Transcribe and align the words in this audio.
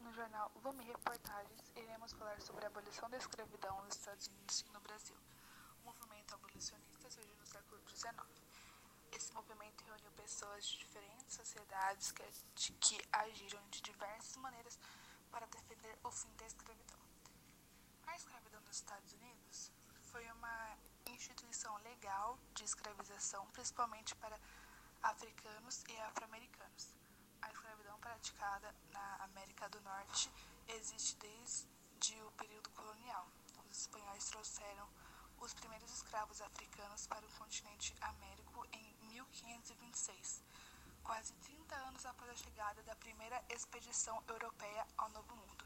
Nome 0.00 0.84
Reportagens, 0.84 1.70
iremos 1.76 2.14
falar 2.14 2.40
sobre 2.40 2.64
a 2.64 2.68
abolição 2.68 3.10
da 3.10 3.18
escravidão 3.18 3.78
nos 3.84 3.94
Estados 3.94 4.26
Unidos 4.26 4.64
e 4.66 4.72
no 4.72 4.80
Brasil. 4.80 5.16
O 5.82 5.86
movimento 5.86 6.34
abolicionista 6.34 7.10
surgiu 7.10 7.36
no 7.36 7.46
século 7.46 7.78
XIX. 7.86 8.14
Esse 9.12 9.34
movimento 9.34 9.84
reuniu 9.84 10.10
pessoas 10.12 10.66
de 10.66 10.78
diferentes 10.78 11.34
sociedades 11.36 12.10
que, 12.10 12.24
que 12.80 12.98
agiram 13.12 13.62
de 13.68 13.82
diversas 13.82 14.34
maneiras 14.38 14.78
para 15.30 15.44
defender 15.46 15.98
o 16.02 16.10
fim 16.10 16.34
da 16.36 16.46
escravidão. 16.46 16.98
A 18.06 18.16
escravidão 18.16 18.62
nos 18.62 18.76
Estados 18.76 19.12
Unidos 19.12 19.70
foi 20.10 20.24
uma 20.32 20.78
instituição 21.04 21.76
legal 21.78 22.38
de 22.54 22.64
escravização, 22.64 23.46
principalmente 23.50 24.14
para 24.16 24.40
africanos 25.02 25.84
e 25.86 26.00
afro-americanos 26.00 27.02
praticada 28.22 28.72
na 28.92 29.16
América 29.24 29.68
do 29.68 29.80
Norte 29.80 30.30
existe 30.68 31.16
desde 31.16 32.22
o 32.22 32.30
período 32.32 32.70
colonial. 32.70 33.26
Os 33.68 33.78
espanhóis 33.78 34.24
trouxeram 34.26 34.88
os 35.40 35.52
primeiros 35.54 35.90
escravos 35.92 36.40
africanos 36.40 37.04
para 37.08 37.26
o 37.26 37.32
continente 37.32 37.92
américo 38.00 38.64
em 38.72 38.94
1526, 39.08 40.40
quase 41.02 41.32
30 41.34 41.74
anos 41.74 42.06
após 42.06 42.30
a 42.30 42.36
chegada 42.36 42.80
da 42.84 42.94
primeira 42.94 43.42
expedição 43.48 44.22
europeia 44.28 44.86
ao 44.98 45.10
Novo 45.10 45.34
Mundo. 45.34 45.64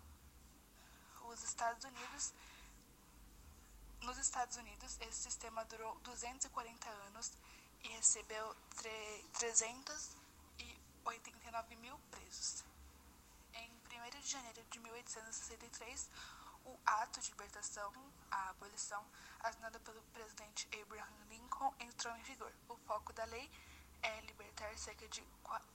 Os 1.25 1.43
Estados 1.43 1.85
Unidos 1.85 2.33
nos 4.01 4.17
Estados 4.19 4.57
Unidos, 4.57 4.97
esse 5.01 5.19
sistema 5.25 5.63
durou 5.67 5.99
240 6.01 6.89
anos 6.89 7.33
e 7.83 7.89
recebeu 7.89 8.57
300 9.39 10.26
89 11.07 11.77
mil 11.77 11.99
presos. 12.11 12.65
Em 13.55 13.71
1 13.71 14.21
de 14.21 14.27
janeiro 14.29 14.65
de 14.71 14.79
1863, 14.81 16.11
o 16.65 16.77
Ato 16.85 17.21
de 17.21 17.31
Libertação, 17.31 17.93
a 18.31 18.51
abolição, 18.51 19.05
assinado 19.41 19.79
pelo 19.81 20.03
presidente 20.13 20.69
Abraham 20.83 21.27
Lincoln, 21.31 21.73
entrou 21.79 22.15
em 22.17 22.23
vigor. 22.23 22.53
O 22.69 22.77
foco 22.79 23.13
da 23.13 23.25
lei 23.25 23.49
é 24.03 24.21
libertar 24.23 24.77
cerca 24.77 25.07
de 25.09 25.23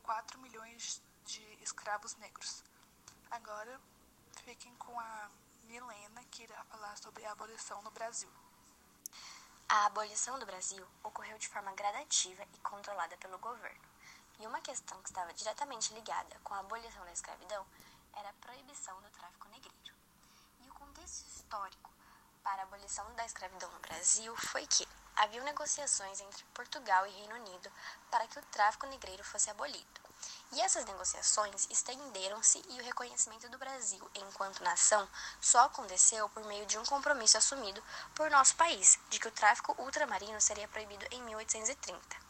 4 0.03 0.39
milhões 0.39 1.02
de 1.25 1.41
escravos 1.63 2.15
negros. 2.17 2.63
Agora, 3.29 3.79
fiquem 4.43 4.75
com 4.75 4.99
a 4.99 5.31
Milena, 5.63 6.23
que 6.25 6.43
irá 6.43 6.61
falar 6.65 6.97
sobre 6.97 7.25
a 7.25 7.31
abolição 7.31 7.81
no 7.81 7.91
Brasil. 7.91 8.29
A 9.69 9.85
abolição 9.85 10.37
do 10.37 10.45
Brasil 10.45 10.85
ocorreu 11.02 11.37
de 11.37 11.47
forma 11.47 11.71
gradativa 11.73 12.43
e 12.53 12.57
controlada 12.59 13.15
pelo 13.17 13.39
governo. 13.39 13.91
E 14.42 14.47
uma 14.47 14.59
questão 14.59 15.00
que 15.03 15.09
estava 15.09 15.31
diretamente 15.36 15.94
ligada 15.94 16.36
com 16.44 16.56
a 16.56 16.59
abolição 16.61 17.06
da 17.06 17.14
escravidão 17.14 17.64
era 18.17 18.28
a 18.28 18.34
proibição 18.34 19.00
do 19.00 19.09
tráfico 19.11 19.48
negreiro. 19.50 19.95
E 20.61 20.67
o 20.67 20.73
contexto 20.73 21.28
histórico 21.28 21.92
para 22.42 22.64
a 22.64 22.64
abolição 22.64 23.06
da 23.14 23.23
escravidão 23.23 23.70
no 23.70 23.80
Brasil 23.81 24.36
foi 24.36 24.66
que 24.66 24.88
havia 25.16 25.44
negociações 25.44 26.20
entre 26.22 26.44
Portugal 26.56 27.06
e 27.06 27.11
Reino 27.11 27.36
Unido 27.36 27.72
para 28.09 28.25
que 28.25 28.39
o 28.39 28.45
tráfico 28.45 28.88
negreiro 28.88 29.23
fosse 29.23 29.52
abolido. 29.52 30.02
E 30.53 30.61
essas 30.61 30.86
negociações 30.86 31.67
estenderam-se 31.70 32.64
e 32.67 32.81
o 32.81 32.83
reconhecimento 32.83 33.48
do 33.48 33.59
Brasil 33.59 34.09
enquanto 34.16 34.64
nação 34.64 35.08
só 35.39 35.66
aconteceu 35.66 36.28
por 36.30 36.44
meio 36.45 36.66
de 36.66 36.80
um 36.80 36.86
compromisso 36.86 37.38
assumido 37.38 37.83
por 38.16 38.31
nosso 38.31 38.55
país 38.55 38.98
de 39.11 39.20
que 39.20 39.28
o 39.28 39.31
tráfico 39.31 39.80
ultramarino 39.80 40.42
seria 40.42 40.67
proibido 40.67 41.05
em 41.11 41.22
1830. 41.22 42.20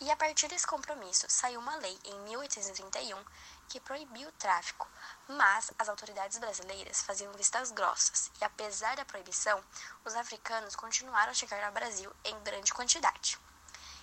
E 0.00 0.10
a 0.10 0.16
partir 0.16 0.48
desse 0.48 0.66
compromisso 0.66 1.26
saiu 1.28 1.60
uma 1.60 1.76
lei 1.76 1.98
em 2.04 2.20
1831 2.20 3.24
que 3.68 3.80
proibiu 3.80 4.28
o 4.28 4.32
tráfico, 4.32 4.88
mas 5.28 5.70
as 5.78 5.88
autoridades 5.88 6.38
brasileiras 6.38 7.02
faziam 7.02 7.32
vistas 7.32 7.70
grossas 7.70 8.30
e, 8.40 8.44
apesar 8.44 8.96
da 8.96 9.04
proibição, 9.04 9.62
os 10.04 10.14
africanos 10.14 10.74
continuaram 10.74 11.30
a 11.30 11.34
chegar 11.34 11.64
ao 11.64 11.72
Brasil 11.72 12.12
em 12.24 12.38
grande 12.42 12.74
quantidade. 12.74 13.38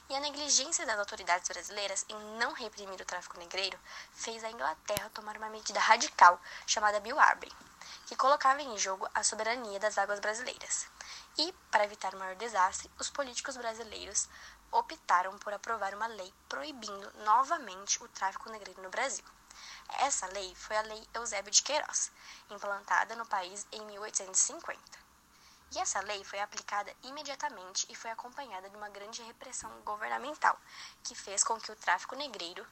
E 0.09 0.15
a 0.15 0.19
negligência 0.19 0.87
das 0.87 0.97
autoridades 0.97 1.47
brasileiras 1.47 2.03
em 2.09 2.15
não 2.39 2.53
reprimir 2.53 2.99
o 2.99 3.05
tráfico 3.05 3.37
negreiro 3.37 3.77
fez 4.11 4.43
a 4.43 4.49
Inglaterra 4.49 5.11
tomar 5.13 5.37
uma 5.37 5.51
medida 5.51 5.79
radical 5.79 6.41
chamada 6.65 6.99
Bill 6.99 7.19
Arby, 7.19 7.51
que 8.07 8.15
colocava 8.15 8.59
em 8.59 8.75
jogo 8.75 9.07
a 9.13 9.23
soberania 9.23 9.79
das 9.79 9.99
águas 9.99 10.19
brasileiras. 10.19 10.87
E, 11.37 11.53
para 11.69 11.83
evitar 11.83 12.15
maior 12.15 12.35
desastre, 12.35 12.89
os 12.97 13.11
políticos 13.11 13.55
brasileiros 13.55 14.27
optaram 14.71 15.37
por 15.39 15.53
aprovar 15.53 15.93
uma 15.93 16.07
lei 16.07 16.33
proibindo 16.47 17.11
novamente 17.23 18.03
o 18.03 18.07
tráfico 18.09 18.49
negreiro 18.49 18.81
no 18.81 18.89
Brasil. 18.89 19.25
Essa 19.99 20.27
lei 20.27 20.53
foi 20.55 20.77
a 20.77 20.81
Lei 20.81 21.07
Eusébio 21.13 21.51
de 21.51 21.63
Queiroz, 21.63 22.11
implantada 22.49 23.15
no 23.15 23.25
país 23.25 23.67
em 23.71 23.83
1850. 23.85 24.99
E 25.71 25.79
essa 25.79 25.99
lei 26.01 26.23
foi 26.23 26.39
aplicada 26.39 26.95
imediatamente 27.03 27.85
e 27.89 27.95
foi 27.95 28.09
acompanhada 28.09 28.69
de 28.69 28.75
uma 28.75 28.89
grande 28.89 29.21
repressão 29.23 29.69
governamental, 29.81 30.59
que 31.03 31.13
fez 31.13 31.43
com 31.43 31.59
que 31.59 31.71
o 31.71 31.75
tráfico 31.75 32.15
negreiro 32.15 32.65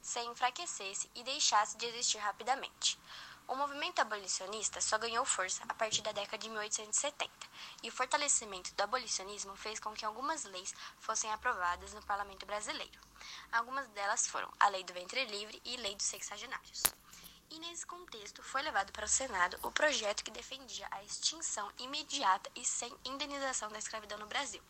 se 0.00 0.20
enfraquecesse 0.20 1.10
e 1.14 1.22
deixasse 1.22 1.76
de 1.76 1.86
existir 1.86 2.18
rapidamente. 2.18 2.98
O 3.48 3.56
movimento 3.56 3.98
abolicionista 3.98 4.78
só 4.78 4.98
ganhou 4.98 5.24
força 5.24 5.64
a 5.66 5.72
partir 5.72 6.02
da 6.02 6.12
década 6.12 6.36
de 6.36 6.50
1870, 6.50 7.32
e 7.82 7.88
o 7.88 7.92
fortalecimento 7.92 8.74
do 8.74 8.82
abolicionismo 8.82 9.56
fez 9.56 9.80
com 9.80 9.94
que 9.94 10.04
algumas 10.04 10.44
leis 10.44 10.74
fossem 11.00 11.32
aprovadas 11.32 11.94
no 11.94 12.02
parlamento 12.02 12.44
brasileiro. 12.44 13.00
Algumas 13.50 13.88
delas 13.88 14.26
foram 14.26 14.52
a 14.60 14.68
Lei 14.68 14.84
do 14.84 14.92
Ventre 14.92 15.24
Livre 15.24 15.62
e 15.64 15.78
Lei 15.78 15.96
dos 15.96 16.04
Sexagenários. 16.04 16.82
E 17.50 17.58
nesse 17.60 17.86
contexto 17.86 18.42
foi 18.42 18.60
levado 18.62 18.92
para 18.92 19.06
o 19.06 19.08
Senado 19.08 19.58
o 19.62 19.70
projeto 19.70 20.22
que 20.22 20.30
defendia 20.30 20.86
a 20.90 21.02
extinção 21.02 21.70
imediata 21.78 22.50
e 22.54 22.64
sem 22.64 22.94
indenização 23.04 23.70
da 23.70 23.78
escravidão 23.78 24.18
no 24.18 24.26
Brasil. 24.26 24.62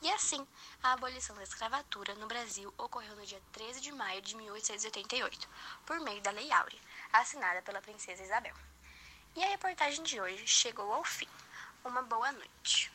E 0.00 0.10
assim, 0.10 0.46
a 0.82 0.92
abolição 0.92 1.34
da 1.34 1.42
escravatura 1.42 2.14
no 2.14 2.26
Brasil 2.26 2.72
ocorreu 2.78 3.16
no 3.16 3.26
dia 3.26 3.42
13 3.52 3.80
de 3.80 3.90
maio 3.92 4.22
de 4.22 4.36
1888, 4.36 5.48
por 5.84 5.98
meio 6.00 6.20
da 6.22 6.30
Lei 6.30 6.50
Áurea 6.52 6.80
assinada 7.12 7.60
pela 7.62 7.82
princesa 7.82 8.22
Isabel. 8.22 8.54
E 9.34 9.42
a 9.42 9.48
reportagem 9.48 10.04
de 10.04 10.20
hoje 10.20 10.46
chegou 10.46 10.92
ao 10.92 11.04
fim. 11.04 11.28
Uma 11.84 12.02
boa 12.02 12.30
noite. 12.30 12.91